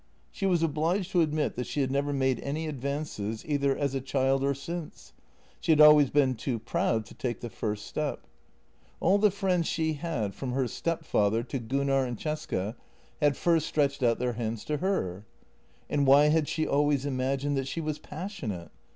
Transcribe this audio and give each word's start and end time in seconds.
She 0.31 0.47
was 0.47 0.63
obliged 0.63 1.11
to 1.11 1.21
admit 1.21 1.55
that 1.55 1.67
she 1.67 1.81
had 1.81 1.91
never 1.91 2.11
made 2.11 2.39
any 2.39 2.65
advances, 2.65 3.45
either 3.45 3.77
as 3.77 3.93
a 3.93 4.01
child 4.01 4.43
or 4.43 4.55
since; 4.55 5.13
she 5.59 5.71
had 5.71 5.79
always 5.79 6.09
been 6.09 6.33
too 6.33 6.57
proud 6.57 7.05
to 7.05 7.13
take 7.13 7.41
the 7.41 7.51
first 7.51 7.85
step. 7.85 8.25
All 8.99 9.19
the 9.19 9.29
friends 9.29 9.67
she 9.67 9.93
had— 9.93 10.33
from 10.33 10.53
her 10.53 10.67
stepfather 10.67 11.43
to 11.43 11.59
Gunnar 11.59 12.03
and 12.05 12.17
Cesca— 12.17 12.73
had 13.21 13.37
first 13.37 13.67
stretched 13.67 14.01
out 14.01 14.17
their 14.17 14.33
hands 14.33 14.65
to 14.65 14.77
her. 14.77 15.23
And 15.87 16.07
why 16.07 16.29
had 16.29 16.47
she 16.47 16.65
al 16.65 16.87
ways 16.87 17.05
imagined 17.05 17.55
that 17.57 17.67
she 17.67 17.79
was 17.79 17.99
passionate? 17.99 18.71